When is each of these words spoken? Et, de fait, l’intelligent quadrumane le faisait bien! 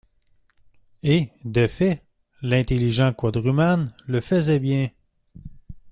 Et, 1.03 1.29
de 1.45 1.67
fait, 1.67 2.03
l’intelligent 2.41 3.13
quadrumane 3.13 3.93
le 4.07 4.19
faisait 4.19 4.59
bien! 4.59 4.89